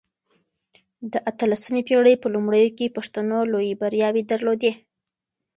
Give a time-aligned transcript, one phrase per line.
[1.11, 4.71] د اته لسمې پېړۍ په لومړيو کې پښتنو لويې برياوې درلودې.